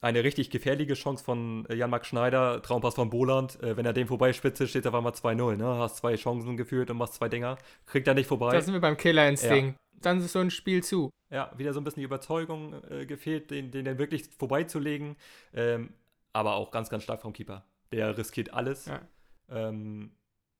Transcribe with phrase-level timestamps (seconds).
[0.00, 3.62] eine richtig gefährliche Chance von äh, Jan-Marc Schneider, Traumpass von Boland.
[3.62, 5.56] Äh, wenn er den vorbeispitze, steht er auf einmal 2-0.
[5.56, 5.64] Ne?
[5.64, 7.56] Hast zwei Chancen geführt und machst zwei Dinger.
[7.86, 8.52] Kriegt er nicht vorbei.
[8.52, 9.78] Da sind wir beim Killerinstinkt.
[9.78, 10.00] Ja.
[10.02, 11.10] Dann ist so ein Spiel zu.
[11.30, 15.16] Ja, wieder so ein bisschen die Überzeugung äh, gefehlt, den, den dann wirklich vorbeizulegen.
[15.54, 15.90] Ähm,
[16.32, 17.64] aber auch ganz, ganz stark vom Keeper.
[17.92, 19.00] Der riskiert alles ja.
[19.48, 20.10] ähm,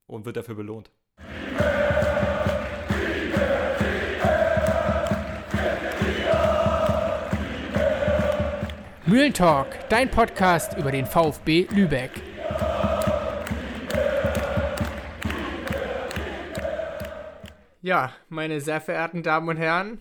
[0.06, 0.90] und wird dafür belohnt.
[9.08, 12.10] Mühlentalk, dein Podcast über den VfB Lübeck.
[17.82, 20.00] Ja, meine sehr verehrten Damen und Herren,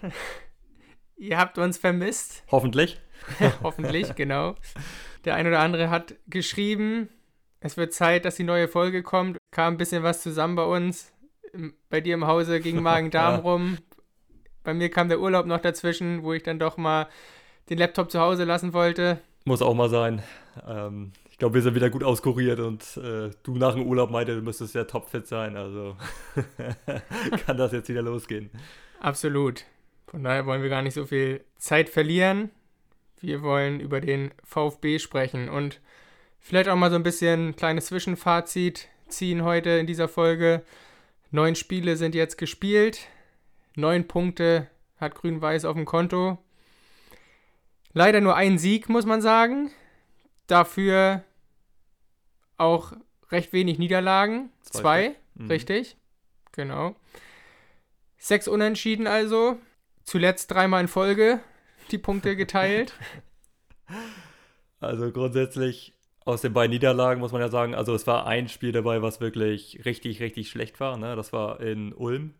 [1.17, 2.43] ihr habt uns vermisst.
[2.49, 2.99] Hoffentlich.
[3.61, 4.55] Hoffentlich, genau.
[5.23, 7.09] Der ein oder andere hat geschrieben,
[7.59, 9.37] es wird Zeit, dass die neue Folge kommt.
[9.51, 11.13] Kam ein bisschen was zusammen bei uns.
[11.91, 13.39] Bei dir im Hause ging Magen-Darm ja.
[13.41, 13.77] rum.
[14.63, 17.07] Bei mir kam der Urlaub noch dazwischen, wo ich dann doch mal
[17.69, 19.19] den Laptop zu Hause lassen wollte.
[19.45, 20.23] Muss auch mal sein.
[20.67, 24.35] Ähm, ich glaube, wir sind wieder gut auskuriert und äh, du nach dem Urlaub meinte,
[24.35, 25.57] du müsstest ja topfit sein.
[25.57, 25.95] Also
[27.45, 28.49] kann das jetzt wieder losgehen.
[28.99, 29.65] Absolut.
[30.07, 32.51] Von daher wollen wir gar nicht so viel Zeit verlieren.
[33.19, 35.81] Wir wollen über den VfB sprechen und
[36.39, 40.63] vielleicht auch mal so ein bisschen kleines Zwischenfazit ziehen heute in dieser Folge.
[41.31, 43.07] Neun Spiele sind jetzt gespielt.
[43.75, 46.37] Neun Punkte hat Grün-Weiß auf dem Konto.
[47.95, 49.71] Leider nur ein Sieg, muss man sagen.
[50.47, 51.23] Dafür
[52.57, 52.91] auch
[53.31, 54.49] recht wenig Niederlagen.
[54.63, 55.47] Zwei, Zwei mhm.
[55.47, 55.97] richtig.
[56.51, 56.95] Genau.
[58.17, 59.57] Sechs Unentschieden also.
[60.03, 61.39] Zuletzt dreimal in Folge
[61.91, 62.93] die Punkte geteilt.
[64.81, 65.93] Also grundsätzlich
[66.25, 69.19] aus den beiden Niederlagen muss man ja sagen, also es war ein Spiel dabei, was
[69.19, 70.97] wirklich richtig, richtig schlecht war.
[70.97, 71.15] Ne?
[71.15, 72.35] Das war in Ulm,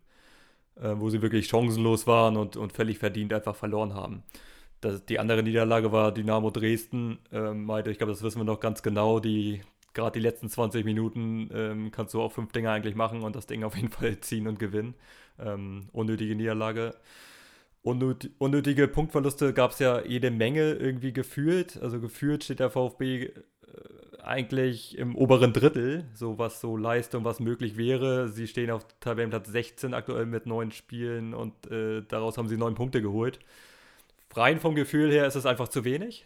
[0.76, 4.22] äh, wo sie wirklich chancenlos waren und, und völlig verdient einfach verloren haben.
[4.86, 7.18] Das, die andere Niederlage war Dynamo Dresden.
[7.32, 9.18] Ähm, ich glaube, das wissen wir noch ganz genau.
[9.18, 9.62] Die
[9.94, 13.46] gerade die letzten 20 Minuten ähm, kannst du auch fünf Dinge eigentlich machen und das
[13.46, 14.94] Ding auf jeden Fall ziehen und gewinnen.
[15.40, 16.94] Ähm, unnötige Niederlage.
[17.82, 21.82] Unnöt unnötige Punktverluste gab es ja jede Menge irgendwie gefühlt.
[21.82, 23.32] Also gefühlt steht der VfB äh,
[24.22, 28.28] eigentlich im oberen Drittel, so was so Leistung, was möglich wäre.
[28.28, 32.76] Sie stehen auf Tabellenplatz 16 aktuell mit neun Spielen und äh, daraus haben sie neun
[32.76, 33.40] Punkte geholt
[34.34, 36.24] rein vom Gefühl her ist es einfach zu wenig.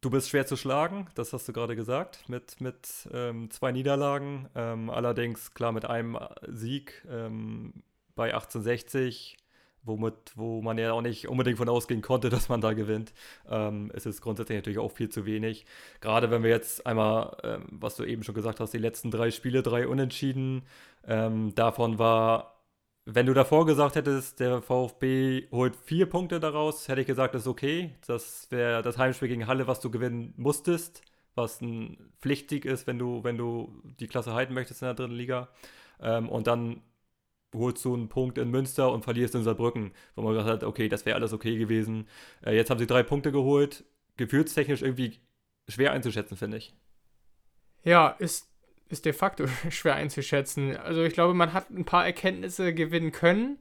[0.00, 4.48] Du bist schwer zu schlagen, das hast du gerade gesagt, mit, mit ähm, zwei Niederlagen.
[4.54, 7.82] Ähm, allerdings, klar, mit einem Sieg ähm,
[8.14, 9.36] bei 1860,
[9.82, 13.14] womit, wo man ja auch nicht unbedingt von ausgehen konnte, dass man da gewinnt,
[13.48, 15.64] ähm, ist es grundsätzlich natürlich auch viel zu wenig.
[16.00, 19.30] Gerade wenn wir jetzt einmal, ähm, was du eben schon gesagt hast, die letzten drei
[19.30, 20.64] Spiele, drei Unentschieden,
[21.06, 22.55] ähm, davon war
[23.06, 27.42] wenn du davor gesagt hättest, der VfB holt vier Punkte daraus, hätte ich gesagt, das
[27.42, 27.94] ist okay.
[28.06, 31.02] Das wäre das Heimspiel gegen Halle, was du gewinnen musstest,
[31.36, 35.14] was ein Pflichtsieg ist, wenn du, wenn du die Klasse halten möchtest in der dritten
[35.14, 35.48] Liga.
[36.00, 36.82] Ähm, und dann
[37.54, 40.88] holst du einen Punkt in Münster und verlierst in Saarbrücken, wo man gesagt hat, okay,
[40.88, 42.08] das wäre alles okay gewesen.
[42.44, 43.84] Äh, jetzt haben sie drei Punkte geholt.
[44.16, 45.20] Gefühlstechnisch irgendwie
[45.68, 46.74] schwer einzuschätzen, finde ich.
[47.84, 48.48] Ja, ist
[48.88, 50.76] ist de facto schwer einzuschätzen.
[50.76, 53.58] Also ich glaube, man hat ein paar Erkenntnisse gewinnen können.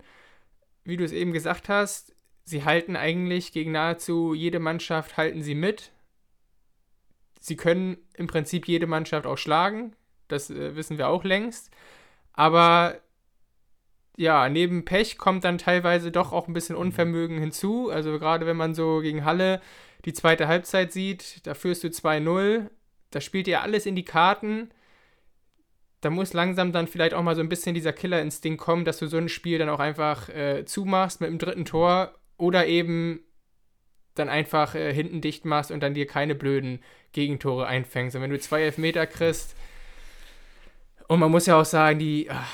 [0.84, 5.56] Wie du es eben gesagt hast, sie halten eigentlich gegen nahezu jede Mannschaft, halten sie
[5.56, 5.92] mit.
[7.40, 9.96] Sie können im Prinzip jede Mannschaft auch schlagen.
[10.28, 11.72] Das äh, wissen wir auch längst.
[12.34, 13.00] Aber
[14.18, 17.90] ja, neben Pech kommt dann teilweise doch auch ein bisschen Unvermögen hinzu.
[17.90, 19.62] Also gerade wenn man so gegen Halle
[20.06, 22.70] die zweite Halbzeit sieht, da führst du 2-0.
[23.12, 24.70] Da spielt dir alles in die Karten
[26.06, 29.08] da muss langsam dann vielleicht auch mal so ein bisschen dieser Killerinstinkt kommen, dass du
[29.08, 33.22] so ein Spiel dann auch einfach äh, zumachst mit dem dritten Tor oder eben
[34.14, 36.80] dann einfach äh, hinten dicht machst und dann dir keine blöden
[37.12, 38.16] Gegentore einfängst.
[38.16, 39.56] Und wenn du zwei Elfmeter kriegst,
[41.08, 42.48] und man muss ja auch sagen, die, ach,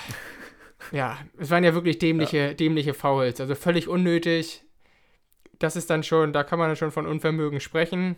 [0.94, 2.53] ja, es waren ja wirklich dämliche, ja.
[2.53, 4.63] dämliche Fouls, also völlig unnötig.
[5.59, 8.16] Das ist dann schon, da kann man dann schon von Unvermögen sprechen.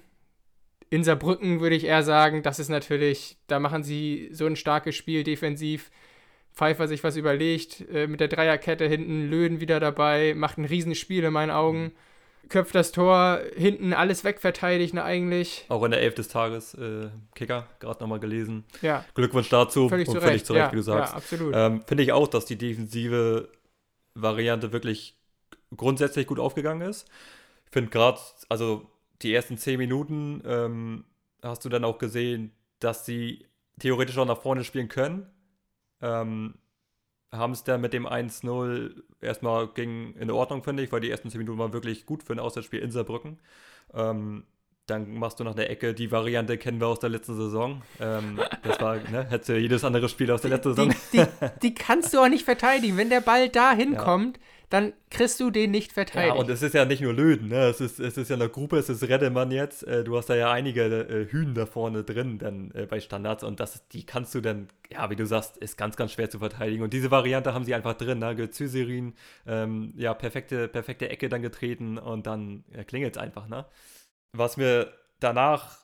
[0.94, 4.96] In Saarbrücken würde ich eher sagen, das ist natürlich, da machen sie so ein starkes
[4.96, 5.90] Spiel defensiv.
[6.54, 11.24] Pfeiffer sich was überlegt, äh, mit der Dreierkette hinten Löden wieder dabei, macht ein Riesenspiel
[11.24, 11.94] in meinen Augen.
[12.48, 15.66] Köpft das Tor, hinten alles wegverteidigt, ne, eigentlich.
[15.68, 18.64] Auch in der Elf des Tages, äh, Kicker, gerade nochmal gelesen.
[18.84, 19.04] Ja.
[19.16, 19.90] Glückwunsch dazu.
[19.90, 21.14] Völlig und zu völlig zurecht, ja, wie du sagst.
[21.14, 21.54] Ja, absolut.
[21.58, 23.50] Ähm, Finde ich auch, dass die defensive
[24.14, 25.18] Variante wirklich
[25.76, 27.08] grundsätzlich gut aufgegangen ist.
[27.66, 28.93] Ich finde gerade, also
[29.24, 31.06] die ersten zehn Minuten ähm,
[31.42, 33.46] hast du dann auch gesehen, dass sie
[33.80, 35.28] theoretisch auch nach vorne spielen können.
[36.02, 36.56] Ähm,
[37.32, 41.30] haben es dann mit dem 1-0 erstmal ging in Ordnung, finde ich, weil die ersten
[41.30, 43.40] 10 Minuten waren wirklich gut für ein Auswärtsspiel in Saarbrücken.
[43.94, 44.46] Ähm,
[44.86, 47.82] dann machst du nach der Ecke, die Variante kennen wir aus der letzten Saison.
[48.02, 50.94] Ähm, das war, ne, hätte jedes andere Spiel aus der letzten Saison.
[51.14, 51.26] Die, die,
[51.62, 52.98] die, kannst du auch nicht verteidigen.
[52.98, 54.44] Wenn der Ball da hinkommt, ja.
[54.74, 56.34] Dann kriegst du den nicht verteidigt.
[56.34, 57.68] Ja, und es ist ja nicht nur Löden, ne?
[57.68, 59.84] Es ist, es ist ja eine Gruppe, es ist Reddemann jetzt.
[59.84, 63.44] Äh, du hast da ja einige äh, Hühn da vorne drin dann äh, bei Standards
[63.44, 66.40] und das, die kannst du dann, ja, wie du sagst, ist ganz, ganz schwer zu
[66.40, 66.82] verteidigen.
[66.82, 68.50] Und diese Variante haben sie einfach drin, ne?
[68.50, 69.14] Zyserin,
[69.46, 73.68] ähm, ja, perfekte, perfekte Ecke dann getreten und dann ja, klingelt es einfach, ne?
[74.36, 75.78] Was mir danach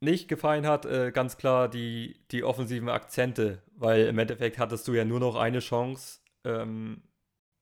[0.00, 4.94] nicht gefallen hat, äh, ganz klar die, die offensiven Akzente, weil im Endeffekt hattest du
[4.94, 7.02] ja nur noch eine Chance, ähm,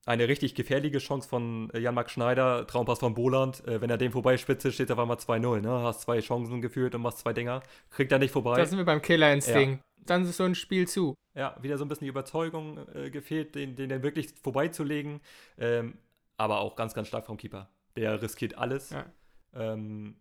[0.09, 3.67] eine richtig gefährliche Chance von äh, Jan-Marc Schneider, Traumpass von Boland.
[3.67, 5.61] Äh, wenn er den vorbeispitze, steht auf einmal 2-0.
[5.61, 5.71] Ne?
[5.71, 7.63] Hast zwei Chancen geführt und machst zwei Dinger.
[7.91, 8.57] Kriegt er nicht vorbei.
[8.57, 9.83] Da sind wir beim Killerinstinkt.
[9.83, 10.05] Ja.
[10.07, 11.15] Dann ist so ein Spiel zu.
[11.35, 15.21] Ja, wieder so ein bisschen die Überzeugung äh, gefehlt, den, den dann wirklich vorbeizulegen.
[15.59, 15.99] Ähm,
[16.37, 17.69] aber auch ganz, ganz stark vom Keeper.
[17.97, 18.91] Der riskiert alles.
[18.91, 19.07] Ja
[19.55, 20.17] ähm,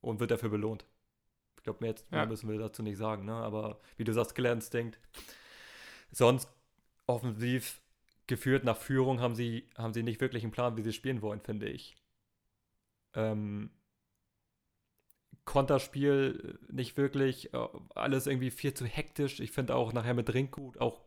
[0.00, 0.86] und wird dafür belohnt.
[1.56, 2.18] Ich glaube, mehr, ja.
[2.18, 3.34] mehr, müssen wir dazu nicht sagen, ne?
[3.34, 4.98] aber wie du sagst, Killer Instinct.
[6.10, 6.48] Sonst
[7.06, 7.80] offensiv
[8.28, 11.40] geführt nach Führung haben sie, haben sie nicht wirklich einen Plan, wie sie spielen wollen,
[11.40, 11.96] finde ich.
[13.14, 13.70] Ähm,
[15.44, 19.40] Konterspiel nicht wirklich, äh, alles irgendwie viel zu hektisch.
[19.40, 21.00] Ich finde auch nachher mit Drinkgut auch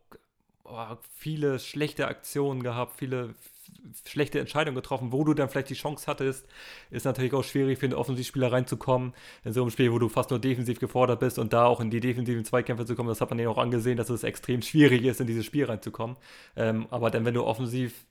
[0.72, 3.36] oh, viele schlechte Aktionen gehabt, viele
[4.06, 6.48] schlechte Entscheidungen getroffen, wo du dann vielleicht die Chance hattest,
[6.90, 9.14] ist natürlich auch schwierig für einen Offensivspieler reinzukommen.
[9.44, 11.90] In so einem Spiel, wo du fast nur defensiv gefordert bist und da auch in
[11.90, 15.04] die defensiven Zweikämpfe zu kommen, das hat man denen auch angesehen, dass es extrem schwierig
[15.04, 16.18] ist, in dieses Spiel reinzukommen.
[16.56, 18.06] Ähm, aber dann, wenn du offensiv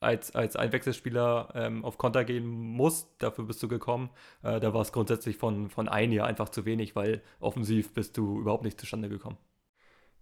[0.00, 4.10] als, als Einwechselspieler ähm, auf Konter gehen musst, dafür bist du gekommen,
[4.42, 8.16] äh, da war es grundsätzlich von, von ein Jahr einfach zu wenig, weil offensiv bist
[8.16, 9.38] du überhaupt nicht zustande gekommen.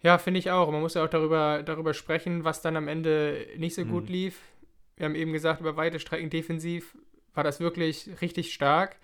[0.05, 0.71] Ja, finde ich auch.
[0.71, 4.13] Man muss ja auch darüber, darüber sprechen, was dann am Ende nicht so gut mhm.
[4.13, 4.41] lief.
[4.97, 6.95] Wir haben eben gesagt, über weite Strecken defensiv
[7.33, 8.97] war das wirklich richtig stark.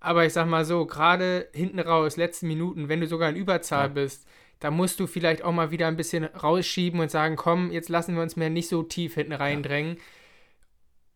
[0.00, 3.88] Aber ich sag mal so, gerade hinten raus, letzten Minuten, wenn du sogar in Überzahl
[3.88, 3.92] ja.
[3.92, 4.26] bist,
[4.60, 8.14] da musst du vielleicht auch mal wieder ein bisschen rausschieben und sagen, komm, jetzt lassen
[8.14, 9.96] wir uns mehr nicht so tief hinten reindrängen.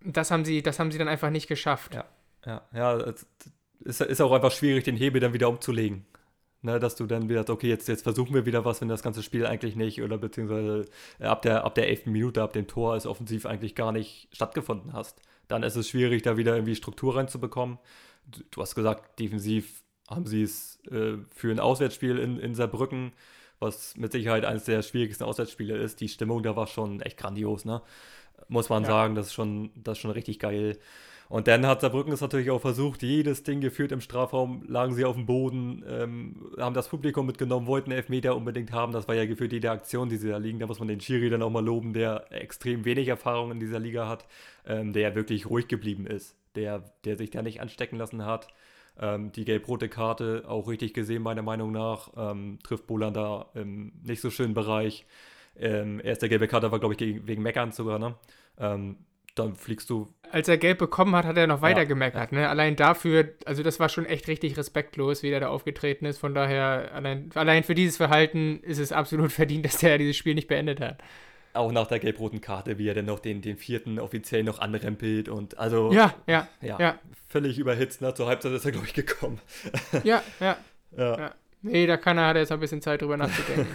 [0.03, 0.11] Ja.
[0.13, 1.95] Das haben sie, das haben sie dann einfach nicht geschafft.
[1.95, 2.05] Ja,
[2.45, 3.27] ja, ja, es
[3.81, 6.05] ist, ist auch einfach schwierig, den Hebel dann wieder umzulegen.
[6.65, 9.23] Ne, dass du dann wieder, okay, jetzt, jetzt versuchen wir wieder was, wenn das ganze
[9.23, 10.87] Spiel eigentlich nicht, oder beziehungsweise
[11.19, 12.07] äh, ab der, ab der 11.
[12.07, 15.21] Minute, ab dem Tor, es offensiv eigentlich gar nicht stattgefunden hast.
[15.47, 17.79] Dann ist es schwierig, da wieder irgendwie Struktur reinzubekommen.
[18.25, 23.13] Du, du hast gesagt, defensiv haben sie es äh, für ein Auswärtsspiel in, in Saarbrücken,
[23.59, 26.01] was mit Sicherheit eines der schwierigsten Auswärtsspiele ist.
[26.01, 27.83] Die Stimmung da war schon echt grandios, ne?
[28.49, 28.89] Muss man ja.
[28.89, 30.79] sagen, das ist schon, das ist schon richtig geil.
[31.35, 35.05] Und dann hat Saarbrücken es natürlich auch versucht, jedes Ding geführt im Strafraum, lagen sie
[35.05, 38.93] auf dem Boden, ähm, haben das Publikum mitgenommen, wollten Elfmeter unbedingt haben.
[38.93, 40.61] Das war ja gefühlt jede Aktion, die sie da liegen.
[40.61, 43.81] Da muss man den Schiri dann auch mal loben, der extrem wenig Erfahrung in dieser
[43.81, 44.29] Liga hat,
[44.65, 48.47] ähm, der wirklich ruhig geblieben ist, der, der sich da nicht anstecken lassen hat.
[49.01, 53.91] Ähm, die gelb-rote Karte auch richtig gesehen, meiner Meinung nach, ähm, trifft Boland da im
[54.05, 55.05] nicht so schönen Bereich.
[55.59, 58.15] Ähm, erste gelbe Karte war, glaube ich, wegen Meckern sogar, ne?
[58.57, 58.99] Ähm,
[59.35, 60.09] dann fliegst du.
[60.31, 62.33] Als er gelb bekommen hat, hat er noch weiter ja, gemeckert.
[62.33, 62.39] Ja.
[62.39, 62.49] Ne?
[62.49, 66.19] Allein dafür, also das war schon echt richtig respektlos, wie der da aufgetreten ist.
[66.19, 70.35] Von daher, allein, allein für dieses Verhalten ist es absolut verdient, dass der dieses Spiel
[70.35, 70.99] nicht beendet hat.
[71.53, 75.29] Auch nach der gelb-roten Karte, wie er dann noch den, den vierten offiziell noch anrempelt
[75.29, 75.93] und also.
[75.93, 76.79] Ja, ja, ja.
[76.81, 76.99] ja.
[77.29, 78.13] Völlig überhitzt, ne?
[78.13, 79.41] Zur Halbzeit ist er, glaube ich, gekommen.
[80.03, 80.57] Ja, ja.
[80.97, 81.35] ja.
[81.65, 81.71] Ja.
[81.71, 83.67] Nee, da kann er, hat er jetzt ein bisschen Zeit drüber nachzudenken.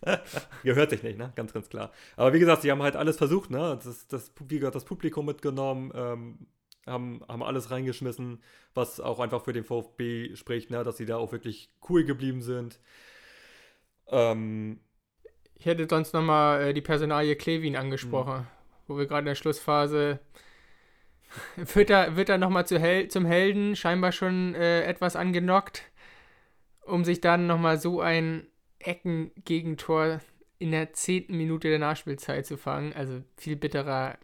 [0.00, 0.22] Also.
[0.64, 1.32] Gehört sich nicht, ne?
[1.36, 1.92] Ganz, ganz klar.
[2.16, 3.78] Aber wie gesagt, sie haben halt alles versucht, ne?
[3.82, 6.38] Das, das, wie gesagt, das Publikum mitgenommen, ähm,
[6.86, 8.42] haben, haben alles reingeschmissen,
[8.74, 10.82] was auch einfach für den VfB spricht, ne?
[10.82, 12.80] Dass sie da auch wirklich cool geblieben sind.
[14.08, 14.80] Ähm,
[15.58, 18.46] ich hätte sonst nochmal äh, die Personalie Klevin angesprochen, mhm.
[18.86, 20.20] wo wir gerade in der Schlussphase
[21.56, 25.82] wird er, wird er nochmal zu Hel zum Helden, scheinbar schon äh, etwas angenockt
[26.86, 28.46] um sich dann nochmal so ein
[28.78, 30.20] Eckengegentor
[30.58, 32.92] in der zehnten Minute der Nachspielzeit zu fangen.
[32.92, 34.18] Also viel bitterer.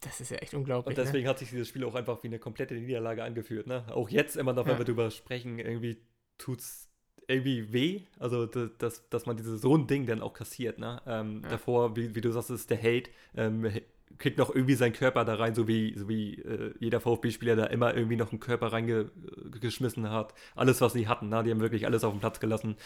[0.00, 0.96] Das ist ja echt unglaublich.
[0.96, 1.30] Und deswegen ne?
[1.30, 3.66] hat sich dieses Spiel auch einfach wie eine komplette Niederlage angeführt.
[3.66, 3.84] Ne?
[3.90, 4.78] Auch jetzt immer noch, wenn ja.
[4.78, 5.98] wir darüber sprechen, irgendwie
[6.36, 6.88] tut es
[7.26, 8.02] irgendwie weh.
[8.18, 10.78] Also, dass, dass man dieses, so ein Ding dann auch kassiert.
[10.78, 11.02] Ne?
[11.06, 11.50] Ähm, ja.
[11.50, 13.10] Davor, wie, wie, du sagst, ist der Hate.
[13.36, 13.70] Ähm,
[14.16, 17.64] kriegt noch irgendwie seinen Körper da rein, so wie, so wie äh, jeder VfB-Spieler da
[17.66, 20.34] immer irgendwie noch einen Körper reingeschmissen äh, hat.
[20.56, 21.42] Alles, was sie hatten, ne?
[21.44, 22.76] die haben wirklich alles auf den Platz gelassen.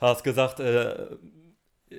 [0.00, 1.16] Hast gesagt, äh,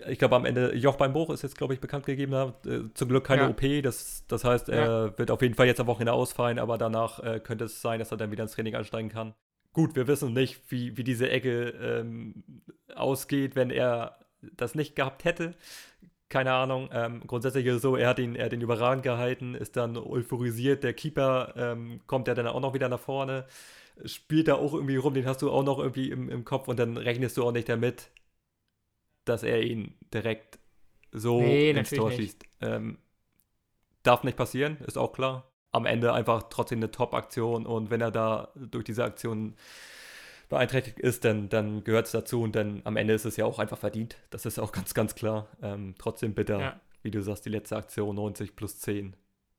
[0.08, 2.34] ich glaube am Ende, Joch beim Bruch ist jetzt, glaube ich, bekannt gegeben.
[2.66, 3.50] Äh, zum Glück keine ja.
[3.50, 5.18] OP, das, das heißt, er ja.
[5.18, 8.12] wird auf jeden Fall jetzt am Wochenende ausfallen, aber danach äh, könnte es sein, dass
[8.12, 9.34] er dann wieder ins Training ansteigen kann.
[9.74, 12.44] Gut, wir wissen nicht, wie, wie diese Ecke ähm,
[12.94, 15.56] ausgeht, wenn er das nicht gehabt hätte
[16.32, 16.90] keine Ahnung.
[16.94, 19.98] Ähm, grundsätzlich ist es so, er hat, ihn, er hat ihn überragend gehalten, ist dann
[19.98, 20.84] euphorisiert.
[20.84, 23.46] Der Keeper ähm, kommt ja dann auch noch wieder nach vorne,
[24.06, 26.80] spielt da auch irgendwie rum, den hast du auch noch irgendwie im, im Kopf und
[26.80, 28.12] dann rechnest du auch nicht damit,
[29.26, 30.60] dass er ihn direkt
[31.12, 32.44] so Nee, ins Tor schießt.
[32.62, 32.98] Ähm,
[34.04, 35.52] darf nicht passieren, ist auch klar.
[35.72, 39.56] Am Ende einfach trotzdem eine Top-Aktion und wenn er da durch diese Aktion
[40.52, 43.58] beeinträchtigt ist, dann, dann gehört es dazu und dann am Ende ist es ja auch
[43.60, 44.16] einfach verdient.
[44.30, 45.48] Das ist auch ganz, ganz klar.
[45.64, 46.80] Ähm, trotzdem bitter, Ja.
[47.02, 49.16] wie du sagst, die letzte Aktion 90 plus 10,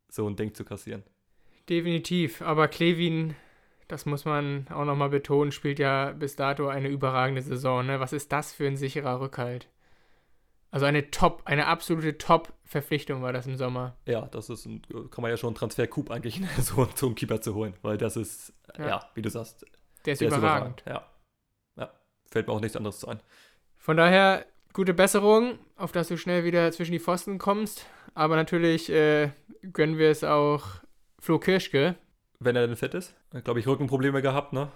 [0.09, 1.03] so ein Ding zu kassieren.
[1.69, 2.43] Definitiv.
[2.43, 3.35] Aber Klevin,
[3.89, 7.87] das muss man auch nochmal betonen, spielt ja bis dato eine überragende Saison.
[7.87, 8.01] Ne?
[8.01, 9.69] Was ist das für ein sicherer Rückhalt?
[10.71, 13.95] Also eine Top, eine absolute Top-Verpflichtung war das im Sommer.
[14.07, 14.81] Ja, das ist ein,
[15.11, 18.17] kann man ja schon einen Transfer-Coup eigentlich so, so einen Keeper zu holen, weil das
[18.17, 18.89] ist, Ja.
[18.89, 19.67] ja, wie du sagst,
[20.05, 20.81] Der ist der überragend.
[20.81, 21.07] ist überragend.
[21.77, 21.83] Ja.
[21.85, 21.93] ja,
[22.31, 23.21] fällt mir auch nichts anderes ein.
[23.79, 27.87] Von daher gute Besserung, auf dass du schnell wieder zwischen die Pfosten kommst.
[28.15, 29.31] Aber natürlich äh,
[29.73, 30.67] gönnen wir es auch
[31.19, 31.97] Flo Kirschke.
[32.41, 33.15] Wenn er denn fit ist.
[33.45, 34.69] Glaube ich, Rückenprobleme gehabt, ne?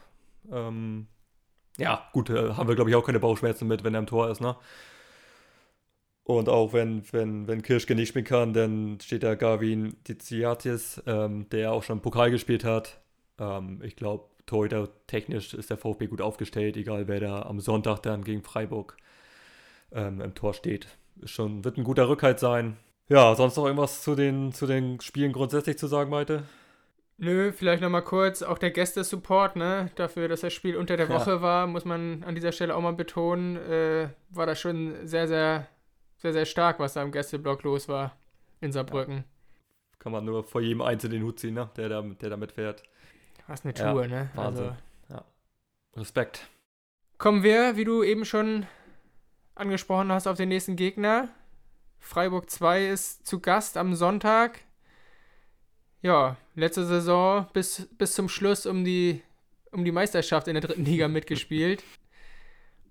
[0.51, 1.09] Ähm,
[1.77, 4.31] ja, gut, äh, haben wir, glaube ich, auch keine Bauchschmerzen mit, wenn er im Tor
[4.31, 4.57] ist, ne?
[6.23, 11.49] Und auch wenn, wenn, wenn Kirschke nicht spielen kann, dann steht da Gavin Diziatis, ähm,
[11.51, 13.01] der auch schon Pokal gespielt hat.
[13.39, 18.01] Ähm, ich glaube, Torhüter technisch ist der VfB gut aufgestellt, egal wer da am Sonntag
[18.01, 18.97] dann gegen Freiburg
[19.93, 20.87] ähm, im Tor steht.
[21.21, 22.77] Ist schon, wird ein guter Rückhalt sein.
[23.09, 26.45] Ja, sonst noch irgendwas zu den, zu den Spielen grundsätzlich zu sagen, Malte?
[27.19, 29.91] Nö, vielleicht nochmal kurz, auch der Gäste-Support, ne?
[29.95, 31.15] Dafür, dass das Spiel unter der Ja.
[31.15, 35.27] Woche war, muss man an dieser Stelle auch mal betonen, äh, war das schon sehr,
[35.27, 35.67] sehr,
[36.19, 38.17] sehr, sehr stark, was da im Gästeblock los war
[38.61, 39.25] in Saarbrücken.
[39.99, 41.71] Kann man nur vor jedem Einzelnen den Hut ziehen, ne?
[41.77, 42.83] der, da, der damit fährt.
[43.47, 44.31] Was eine Ja, Tour, ne?
[44.35, 44.73] Wahnsinn.
[45.09, 45.25] Also,
[45.97, 46.47] Respekt.
[47.19, 48.67] kommen wir, wie du eben schon
[49.55, 51.29] angesprochen hast, auf den nächsten Gegner.
[51.99, 54.61] Freiburg 2 ist zu Gast am Sonntag.
[56.03, 59.23] Ja, letzte Saison bis, bis zum Schluss um die,
[59.73, 61.83] um die Meisterschaft in der dritten Liga mitgespielt.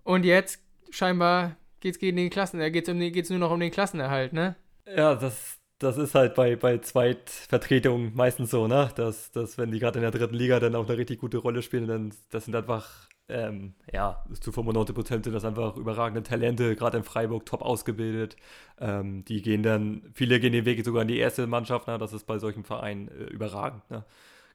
[0.03, 0.59] Und jetzt
[0.89, 4.55] scheinbar geht's gegen den Klassen, äh, geht's, um geht's nur noch um den Klassenerhalt, ne?
[4.87, 8.91] Ja, das, das ist halt bei, bei Zweitvertretungen meistens so, ne?
[8.95, 11.61] Dass, dass wenn die gerade in der dritten Liga dann auch eine richtig gute Rolle
[11.61, 16.97] spielen, dann das sind einfach, ähm, ja, zu 95% sind das einfach überragende Talente, gerade
[16.99, 18.37] in Freiburg top ausgebildet.
[18.79, 21.97] Ähm, die gehen dann, viele gehen den Weg sogar in die erste Mannschaft, ne?
[21.97, 24.05] Das ist bei solchen Vereinen äh, überragend, ne?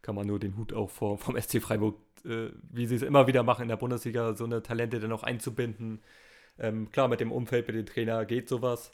[0.02, 3.26] Kann man nur den Hut auch vor, vom SC Freiburg, äh, wie sie es immer
[3.26, 6.00] wieder machen in der Bundesliga, so eine Talente dann auch einzubinden.
[6.58, 8.92] Ähm, klar, mit dem Umfeld, mit dem Trainer geht sowas.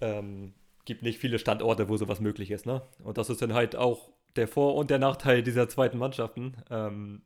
[0.00, 2.82] Ähm, gibt nicht viele Standorte, wo sowas möglich ist, ne?
[3.02, 7.22] Und das ist dann halt auch der Vor- und der Nachteil dieser zweiten Mannschaften, ähm,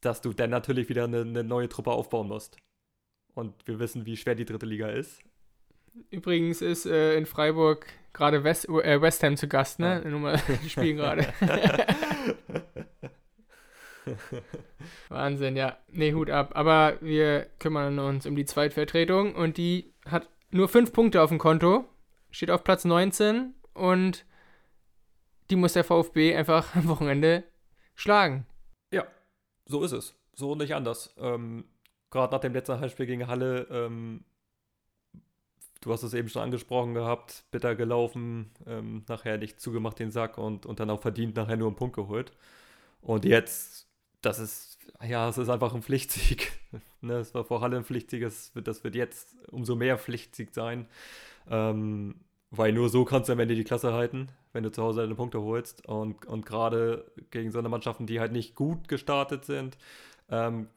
[0.00, 2.56] dass du dann natürlich wieder eine, eine neue Truppe aufbauen musst.
[3.34, 5.22] Und wir wissen, wie schwer die dritte Liga ist.
[6.10, 10.02] Übrigens ist äh, in Freiburg gerade West, äh, West Ham zu Gast, ne?
[10.02, 10.10] Ja.
[10.10, 11.26] Nur mal, die spielen gerade.
[15.08, 15.78] Wahnsinn, ja.
[15.88, 16.50] Nee, Hut ab.
[16.54, 21.38] Aber wir kümmern uns um die Zweitvertretung und die hat nur fünf Punkte auf dem
[21.38, 21.86] Konto,
[22.32, 24.26] steht auf Platz 19 und
[25.50, 27.44] die muss der VfB einfach am Wochenende
[27.94, 28.46] schlagen.
[29.66, 30.14] So ist es.
[30.34, 31.14] So nicht anders.
[31.18, 31.64] Ähm,
[32.10, 34.24] Gerade nach dem letzten Heimspiel gegen Halle, ähm,
[35.80, 40.36] du hast es eben schon angesprochen gehabt, bitter gelaufen, ähm, nachher nicht zugemacht den Sack
[40.36, 42.32] und, und dann auch verdient nachher nur einen Punkt geholt.
[43.00, 43.88] Und jetzt,
[44.22, 46.52] das ist, ja, es ist einfach ein Pflichtsieg.
[47.00, 50.54] ne, es war vor Halle ein Pflichtsieg, es wird, das wird jetzt umso mehr Pflichtsieg
[50.54, 50.86] sein.
[51.50, 52.14] Ähm,
[52.50, 55.14] weil nur so kannst du am Ende die Klasse halten, wenn du zu Hause deine
[55.14, 55.86] Punkte holst.
[55.88, 59.78] Und, und gerade gegen so eine Mannschaften, die halt nicht gut gestartet sind,
[60.28, 60.68] ähm,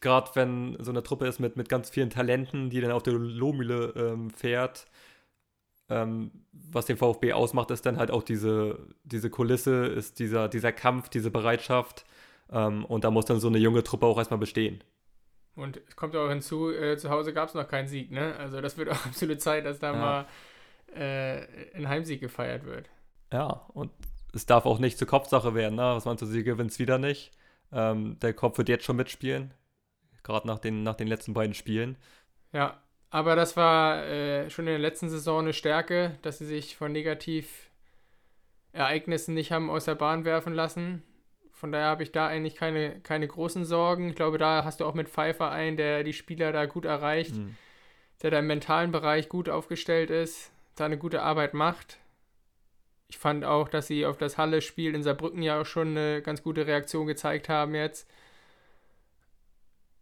[0.00, 3.14] gerade wenn so eine Truppe ist mit, mit ganz vielen Talenten, die dann auf der
[3.14, 4.86] Lohmühle ähm, fährt,
[5.88, 10.72] ähm, was den VfB ausmacht, ist dann halt auch diese, diese Kulisse, ist dieser, dieser
[10.72, 12.04] Kampf, diese Bereitschaft.
[12.52, 14.82] Ähm, und da muss dann so eine junge Truppe auch erstmal bestehen.
[15.54, 18.34] Und es kommt auch hinzu, äh, zu Hause gab es noch keinen Sieg, ne?
[18.36, 19.98] Also das wird auch absolut Zeit, dass da Ja.
[19.98, 20.26] mal
[20.94, 22.88] äh, ein Heimsieg gefeiert wird.
[23.32, 23.90] Ja, und
[24.34, 25.76] es darf auch nicht zur Kopfsache werden.
[25.76, 25.82] Ne?
[25.82, 27.32] Was meinst du, sie gewinnt es wieder nicht?
[27.72, 29.52] Ähm, der Kopf wird jetzt schon mitspielen.
[30.22, 31.96] Gerade nach den, nach den letzten beiden Spielen.
[32.52, 32.80] Ja,
[33.10, 36.92] aber das war äh, schon in der letzten Saison eine Stärke, dass sie sich von
[36.92, 41.02] Negativereignissen nicht haben aus der Bahn werfen lassen.
[41.62, 44.08] Von daher habe ich da eigentlich keine, keine großen Sorgen.
[44.08, 47.36] Ich glaube, da hast du auch mit Pfeiffer einen, der die Spieler da gut erreicht,
[47.36, 47.54] Mhm.
[48.20, 51.98] der da im mentalen Bereich gut aufgestellt ist, da eine gute Arbeit macht.
[53.06, 56.42] Ich fand auch, dass sie auf das Halle-Spiel in Saarbrücken ja auch schon eine ganz
[56.42, 58.08] gute Reaktion gezeigt haben jetzt.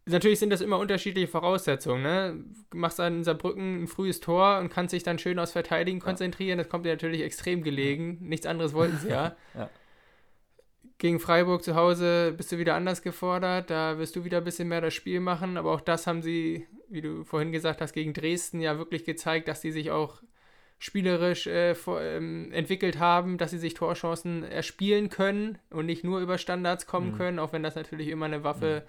[0.07, 2.02] natürlich sind das immer unterschiedliche Voraussetzungen.
[2.02, 2.43] Ne?
[2.71, 6.00] Du machst dann in Saarbrücken ein frühes Tor und kannst dich dann schön aufs Verteidigen
[6.00, 6.57] konzentrieren.
[6.57, 8.17] Das kommt dir natürlich extrem gelegen.
[8.23, 9.37] Nichts anderes wollten sie ja.
[9.55, 9.69] Ja.
[11.00, 13.71] Gegen Freiburg zu Hause bist du wieder anders gefordert.
[13.71, 15.57] Da wirst du wieder ein bisschen mehr das Spiel machen.
[15.57, 19.49] Aber auch das haben sie, wie du vorhin gesagt hast, gegen Dresden ja wirklich gezeigt,
[19.49, 20.23] dass sie sich auch
[20.78, 26.37] spielerisch äh, ähm, entwickelt haben, dass sie sich Torchancen erspielen können und nicht nur über
[26.37, 27.16] Standards kommen Mhm.
[27.16, 28.87] können, auch wenn das natürlich immer eine Waffe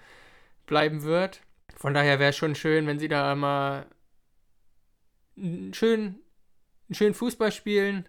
[0.66, 1.40] bleiben wird.
[1.76, 3.86] Von daher wäre es schon schön, wenn sie da mal
[5.38, 6.18] einen schönen,
[6.88, 8.06] einen schönen Fußball spielen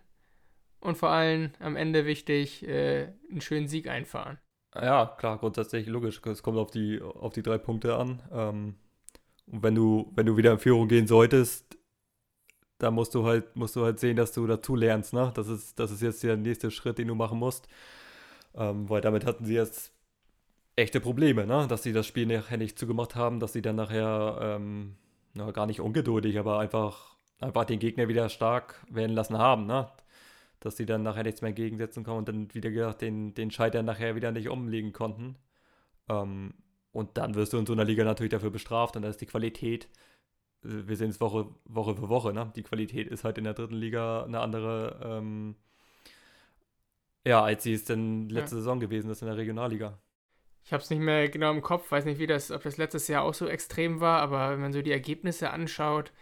[0.83, 4.37] und vor allem am Ende wichtig, äh, einen schönen Sieg einfahren.
[4.75, 6.21] Ja, klar, grundsätzlich logisch.
[6.25, 8.21] Es kommt auf die, auf die drei Punkte an.
[8.31, 8.75] Ähm,
[9.47, 11.77] und wenn du, wenn du wieder in Führung gehen solltest,
[12.79, 15.31] dann musst du halt, musst du halt sehen, dass du dazu lernst, ne?
[15.35, 17.67] Das ist, das ist jetzt der nächste Schritt, den du machen musst.
[18.55, 19.93] Ähm, weil damit hatten sie jetzt
[20.75, 21.67] echte Probleme, ne?
[21.67, 24.95] Dass sie das Spiel nachher nicht zugemacht haben, dass sie dann nachher ähm,
[25.33, 29.87] na, gar nicht ungeduldig, aber einfach, einfach den Gegner wieder stark werden lassen haben, ne?
[30.63, 33.85] Dass sie dann nachher nichts mehr entgegensetzen konnten und dann wieder gesagt, den, den Scheitern
[33.85, 35.35] nachher wieder nicht umlegen konnten.
[36.07, 36.53] Ähm,
[36.93, 39.25] und dann wirst du in so einer Liga natürlich dafür bestraft und da ist die
[39.25, 39.89] Qualität,
[40.63, 42.49] äh, wir sehen es Woche, Woche für Woche, ne?
[42.55, 45.55] Die Qualität ist halt in der dritten Liga eine andere, ähm,
[47.25, 49.99] ja, als sie es denn letzte Saison gewesen ist in der Regionalliga.
[50.63, 53.09] Ich habe es nicht mehr genau im Kopf, weiß nicht, wie das, ob das letztes
[53.09, 56.13] Jahr auch so extrem war, aber wenn man so die Ergebnisse anschaut,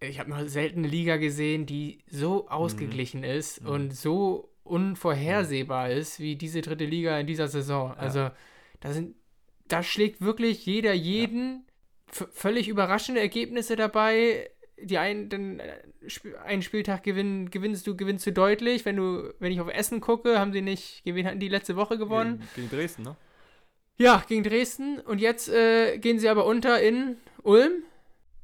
[0.00, 3.68] ich habe noch selten eine Liga gesehen, die so ausgeglichen ist Mhm.
[3.68, 7.92] und so unvorhersehbar ist wie diese dritte Liga in dieser Saison.
[7.96, 8.30] Also
[8.80, 9.14] da sind,
[9.68, 11.66] da schlägt wirklich jeder jeden
[12.06, 14.50] v- völlig überraschende Ergebnisse dabei.
[14.82, 15.74] Die einen, den, äh,
[16.46, 18.84] einen Spieltag gewinnen, gewinnst du, gewinnst du deutlich.
[18.86, 21.98] Wenn du, wenn ich auf Essen gucke, haben sie nicht, wen hatten die letzte Woche
[21.98, 22.38] gewonnen?
[22.54, 23.16] Gegen, gegen Dresden, ne?
[23.98, 24.98] Ja, gegen Dresden.
[25.00, 27.82] Und jetzt äh, gehen sie aber unter in Ulm.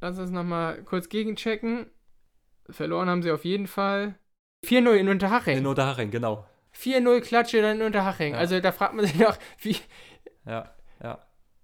[0.01, 1.87] Lass uns nochmal kurz gegenchecken.
[2.69, 4.15] Verloren haben sie auf jeden Fall.
[4.65, 5.59] 4-0 in Unterhaching.
[5.59, 6.45] In Unterhaching, genau.
[6.75, 8.35] 4-0 Klatsche dann in Unterhaching.
[8.35, 8.39] Ja.
[8.39, 9.77] Also da fragt man sich doch, wie,
[10.45, 11.19] Ja, ja.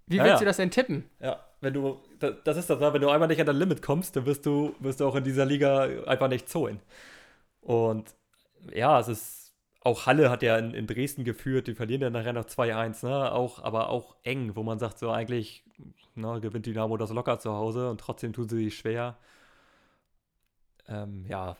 [0.07, 0.39] wie willst ja.
[0.39, 1.09] du das denn tippen?
[1.19, 2.93] Ja, wenn du, da- das ist das, ne?
[2.93, 5.23] wenn du einmal nicht an dein Limit kommst, dann wirst du, wirst du auch in
[5.23, 6.79] dieser Liga einfach nichts holen.
[7.61, 8.15] Und
[8.73, 12.33] ja, es ist, auch Halle hat ja in, in Dresden geführt, die verlieren dann nachher
[12.33, 13.31] noch 2-1, ne?
[13.31, 15.63] Auch, aber auch eng, wo man sagt, so eigentlich,
[16.15, 19.17] ne, gewinnt Dynamo das locker zu Hause und trotzdem tun sie sich schwer.
[20.87, 21.55] Ähm, ja,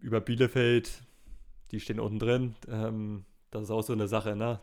[0.00, 1.02] über Bielefeld,
[1.70, 2.54] die stehen unten drin.
[2.68, 4.60] Ähm, das ist auch so eine Sache, ne?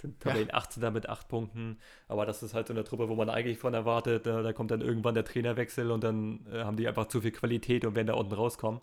[0.00, 0.30] Sind Ja.
[0.30, 1.78] Tabellen 18 mit 8 Punkten.
[2.06, 4.70] Aber das ist halt so eine Truppe, wo man eigentlich von erwartet, da, da kommt
[4.70, 8.06] dann irgendwann der Trainerwechsel und dann äh, haben die einfach zu viel Qualität und werden
[8.06, 8.80] da unten rauskommen.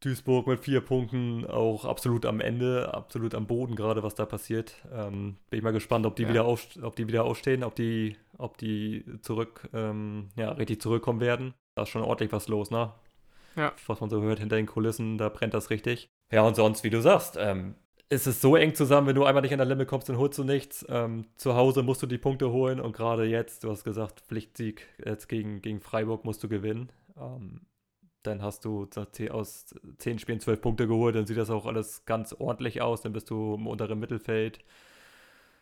[0.00, 4.74] Duisburg mit vier Punkten, auch absolut am Ende, absolut am Boden gerade, was da passiert.
[4.92, 6.28] Ähm, bin ich mal gespannt, ob die, Ja.
[6.28, 11.20] wieder, auf, ob die wieder aufstehen, ob die, ob die zurück, ähm, ja, richtig zurückkommen
[11.20, 11.54] werden.
[11.74, 12.92] Da ist schon ordentlich was los, ne?
[13.56, 13.72] Ja.
[13.86, 16.10] Was man so hört hinter den Kulissen, da brennt das richtig.
[16.30, 17.74] Ja, und sonst, wie du sagst, ähm,
[18.08, 20.38] es ist so eng zusammen, wenn du einmal nicht an der Limit kommst, dann holst
[20.38, 20.86] du nichts.
[20.88, 24.86] Ähm, zu Hause musst du die Punkte holen und gerade jetzt, du hast gesagt, Pflichtsieg
[25.04, 26.90] jetzt gegen, gegen Freiburg musst du gewinnen.
[27.16, 27.62] Ähm,
[28.22, 28.88] dann hast du
[29.30, 29.66] aus
[29.98, 33.30] zehn Spielen zwölf Punkte geholt, dann sieht das auch alles ganz ordentlich aus, dann bist
[33.30, 34.58] du im unteren Mittelfeld.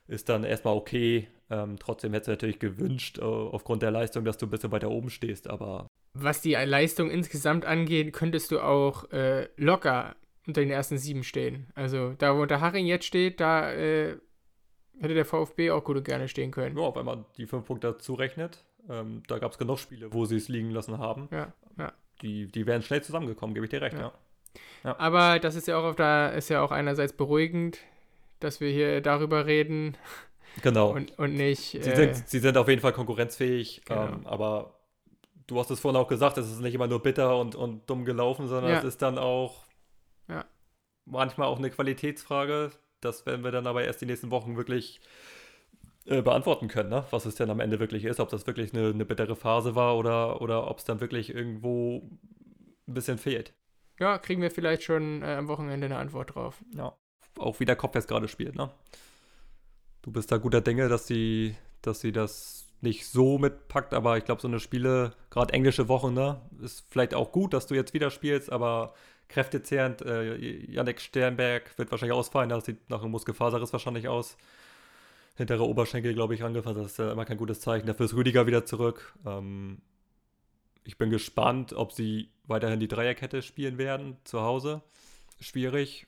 [0.07, 1.29] Ist dann erstmal okay.
[1.51, 4.91] Ähm, trotzdem hättest du natürlich gewünscht, äh, aufgrund der Leistung, dass du ein bisschen weiter
[4.91, 10.71] oben stehst, aber Was die Leistung insgesamt angeht, könntest du auch äh, locker unter den
[10.71, 11.69] ersten sieben stehen.
[11.75, 14.17] Also da, wo Unterhaching jetzt steht, da äh,
[15.01, 16.77] hätte der VfB auch gut und gerne stehen können.
[16.79, 20.25] ja, wenn man die fünf Punkte dazu rechnet, ähm, da gab es genug Spiele, wo
[20.27, 21.29] sie es liegen lassen haben.
[21.31, 21.93] Ja, ja.
[22.23, 24.13] Die, die wären schnell zusammengekommen, gebe ich dir recht, Ja.
[24.85, 24.99] ja.
[24.99, 27.79] Aber das ist ja auch auf der, ist ja auch einerseits beruhigend,
[28.45, 29.97] dass wir hier darüber reden
[30.63, 30.91] Genau.
[30.93, 31.71] und, und nicht.
[31.71, 34.05] sie, äh, sind, sie sind auf jeden Fall konkurrenzfähig, Genau.
[34.07, 34.79] ähm, aber
[35.49, 38.05] du hast es vorhin auch gesagt, es ist nicht immer nur bitter und, und dumm
[38.05, 38.79] gelaufen, sondern Ja.
[38.79, 39.65] es ist dann auch
[40.29, 40.45] Ja.
[41.05, 42.71] manchmal auch eine Qualitätsfrage.
[43.01, 45.01] Das werden wir dann aber erst die nächsten Wochen wirklich
[46.07, 47.05] äh, beantworten können, ne?
[47.11, 49.97] was es denn am Ende wirklich ist, ob das wirklich eine, eine bittere Phase war
[49.99, 52.09] oder, oder ob es dann wirklich irgendwo
[52.87, 53.55] ein bisschen fehlt.
[53.99, 56.63] ja, kriegen wir vielleicht schon äh, am Wochenende eine Antwort drauf.
[56.77, 56.95] Ja.
[57.39, 58.71] Auch wie der Kopf jetzt gerade spielt, ne?
[60.03, 64.25] Du bist da guter Dinge, dass sie, dass sie das nicht so mitpackt, aber ich
[64.25, 67.95] glaube, so eine Spiele, gerade englische Wochen, ne, ist vielleicht auch gut, dass du jetzt
[67.95, 68.95] wieder spielst, aber
[69.29, 70.37] kräftezehrend, äh,
[70.71, 74.37] Janek Sternberg wird wahrscheinlich ausfallen, das sieht nach einem Muskelfaserriss wahrscheinlich aus.
[75.37, 77.87] Hintere Oberschenkel, glaube ich, angefasst, das ist ja immer kein gutes Zeichen.
[77.87, 79.15] Dafür ist Rüdiger wieder zurück.
[79.27, 79.79] Ähm,
[80.85, 84.83] ich bin gespannt, ob sie weiterhin die Dreierkette spielen werden zu Hause.
[85.41, 86.07] Schwierig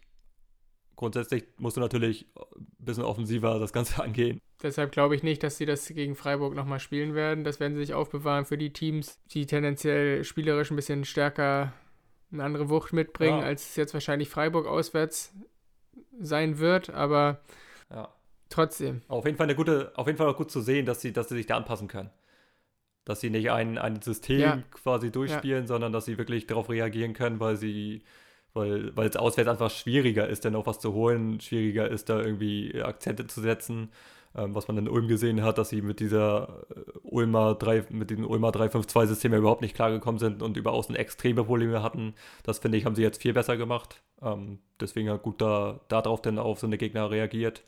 [0.96, 4.40] grundsätzlich musst du natürlich ein bisschen offensiver das Ganze angehen.
[4.62, 7.44] Deshalb glaube ich nicht, dass sie das gegen Freiburg nochmal spielen werden.
[7.44, 11.72] Das werden sie sich aufbewahren für die Teams, die tendenziell spielerisch ein bisschen stärker
[12.32, 13.44] eine andere Wucht mitbringen, ja.
[13.44, 15.32] als es jetzt wahrscheinlich Freiburg auswärts
[16.18, 16.90] sein wird.
[16.90, 17.40] Aber
[17.90, 18.08] ja.
[18.48, 19.02] trotzdem.
[19.08, 21.28] Auf jeden Fall eine gute, auf jeden Fall auch gut zu sehen, dass sie, dass
[21.28, 22.10] sie sich da anpassen können.
[23.04, 24.62] Dass sie nicht ein, ein System ja.
[24.72, 28.02] quasi durchspielen, sondern dass sie wirklich darauf reagieren können, weil sie
[28.56, 32.82] weil, es auswärts einfach schwieriger ist, dann auch was zu holen, schwieriger ist, da irgendwie
[32.82, 33.90] Akzente zu setzen.
[34.36, 38.10] Ähm, was man in Ulm gesehen hat, dass sie mit dieser äh, Ulmer 3, mit
[38.10, 42.14] dem Ulmer 352-System überhaupt nicht klargekommen sind und über außen extreme Probleme hatten.
[42.42, 44.02] Das finde ich, haben sie jetzt viel besser gemacht.
[44.20, 47.64] Ähm, deswegen hat gut da darauf dann auf so eine Gegner reagiert.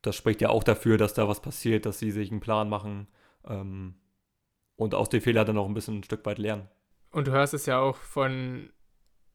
[0.00, 3.06] Das spricht ja auch dafür, dass da was passiert, dass sie sich einen Plan machen
[3.46, 3.94] ähm,
[4.76, 6.68] und aus den Fehlern dann auch ein bisschen ein Stück weit lernen.
[7.10, 8.70] Und du hörst es ja auch von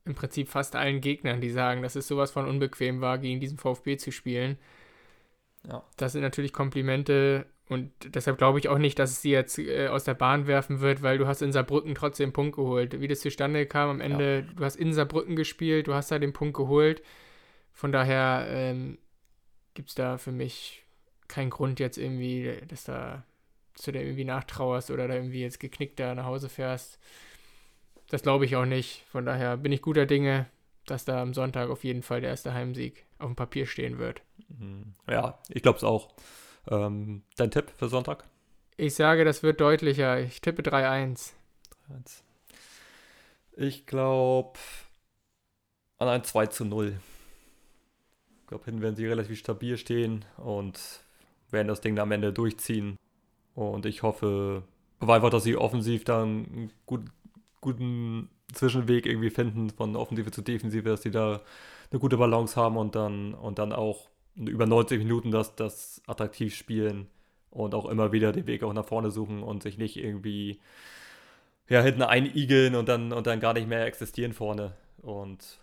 [0.05, 3.57] im Prinzip fast allen Gegnern, die sagen, dass es sowas von unbequem war, gegen diesen
[3.57, 4.57] VfB zu spielen.
[5.67, 5.83] Ja.
[5.97, 9.87] Das sind natürlich Komplimente und deshalb glaube ich auch nicht, dass es sie jetzt äh,
[9.87, 12.99] aus der Bahn werfen wird, weil du hast in Saarbrücken trotzdem einen Punkt geholt.
[12.99, 14.53] Wie das zustande kam am Ende, ja.
[14.55, 17.03] du hast in Saarbrücken gespielt, du hast da den Punkt geholt.
[17.71, 18.97] Von daher ähm,
[19.75, 20.83] gibt es da für mich
[21.27, 23.23] keinen Grund jetzt irgendwie, dass da
[23.85, 26.99] du da irgendwie nachtrauerst oder da irgendwie jetzt geknickt da nach Hause fährst.
[28.09, 29.03] Das glaube ich auch nicht.
[29.11, 30.47] Von daher bin ich guter Dinge,
[30.85, 34.21] dass da am Sonntag auf jeden Fall der erste Heimsieg auf dem Papier stehen wird.
[34.49, 34.95] Mhm.
[35.07, 36.09] Ja, ich glaube es auch.
[36.67, 38.25] Ähm, dein Tipp für Sonntag?
[38.77, 40.19] Ich sage, das wird deutlicher.
[40.19, 41.33] Ich tippe 3-1.
[43.55, 44.57] Ich glaube
[45.97, 46.99] an ein 2 zu 0.
[48.41, 50.79] Ich glaube, hinten werden sie relativ stabil stehen und
[51.51, 52.97] werden das Ding am Ende durchziehen.
[53.53, 54.63] Und ich hoffe
[55.01, 57.01] einfach, dass sie offensiv dann einen gut,
[57.61, 61.41] guten Zwischenweg irgendwie finden, von Offensive zu Defensive, dass sie da
[61.91, 66.55] eine gute Balance haben und dann, und dann auch über 90 Minuten das, das attraktiv
[66.55, 67.07] spielen
[67.51, 70.59] und auch immer wieder den Weg auch nach vorne suchen und sich nicht irgendwie
[71.67, 74.73] ja, hinten einigeln und dann, und dann gar nicht mehr existieren vorne.
[74.97, 75.59] Und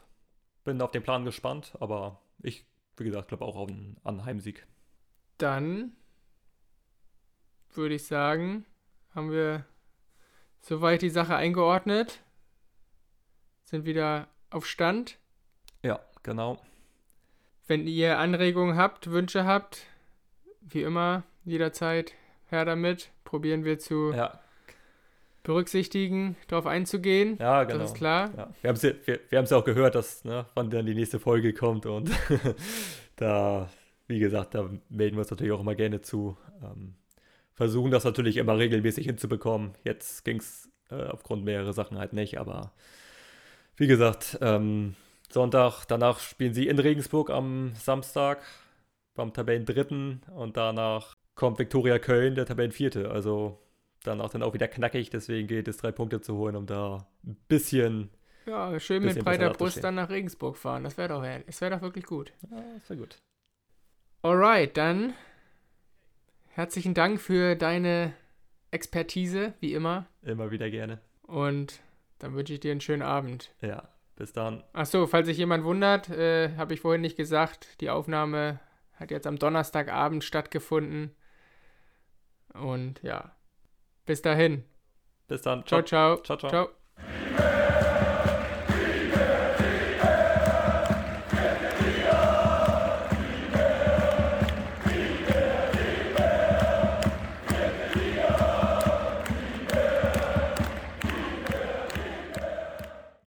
[0.65, 2.65] bin auf den Plan gespannt, aber ich,
[2.97, 4.67] wie gesagt, glaube auch auf einen, an Heimsieg.
[5.39, 5.93] Dann
[7.75, 8.65] würde ich sagen,
[9.15, 9.65] haben wir
[10.67, 12.21] soweit die Sache eingeordnet.
[13.65, 15.19] Sind wieder auf Stand.
[15.83, 16.59] Ja, genau.
[17.67, 19.87] Wenn ihr Anregungen habt, Wünsche habt,
[20.61, 22.15] wie immer, jederzeit
[22.49, 23.11] her damit.
[23.25, 24.39] Probieren wir zu ja.
[25.43, 27.39] berücksichtigen, darauf einzugehen.
[27.41, 27.81] Ja, genau.
[27.81, 28.31] Das ist klar.
[28.37, 28.55] Ja.
[28.61, 31.19] Wir haben es ja, wir, wir ja auch gehört, dass, ne, wann dann die nächste
[31.19, 32.11] Folge kommt und
[33.17, 33.69] da,
[34.07, 36.37] wie gesagt, da melden wir uns natürlich auch immer gerne zu.
[36.63, 36.95] Ähm,
[37.57, 39.73] versuchen das natürlich immer regelmäßig hinzubekommen.
[39.83, 42.73] Jetzt ging es äh, aufgrund mehrerer Sachen halt nicht, aber
[43.77, 44.95] wie gesagt, ähm,
[45.31, 48.43] Sonntag, danach spielen sie in Regensburg am Samstag
[49.15, 53.11] beim Tabellendritten und danach kommt Viktoria Köln, der Tabellenvierte.
[53.11, 53.59] Also
[54.05, 57.37] danach dann auch wieder knackig, deswegen geht es drei Punkte zu holen, um da ein
[57.49, 58.11] bisschen.
[58.47, 60.85] Ja, schön mit breiter Brust dann nach Regensburg fahren.
[60.85, 62.33] Das wäre doch, das wär doch wirklich gut.
[62.51, 63.17] Ja, das wäre gut.
[64.23, 65.15] Alright, dann
[66.57, 68.15] herzlichen Dank für deine
[68.71, 70.07] Expertise, wie immer.
[70.23, 71.01] Immer wieder gerne.
[71.23, 71.81] Und
[72.19, 73.53] dann wünsche ich dir einen schönen Abend.
[73.61, 74.65] Ja, bis dann.
[74.73, 78.59] Achso, falls sich jemand wundert, äh, habe ich vorhin nicht gesagt, die Aufnahme
[78.95, 81.15] hat jetzt am Donnerstagabend stattgefunden.
[82.55, 83.37] Und ja,
[84.07, 84.65] bis dahin.
[85.29, 85.67] Bis dann.
[85.67, 86.17] Ciao, ciao.
[86.23, 86.51] Ciao, ciao.
[86.51, 87.66] ciao.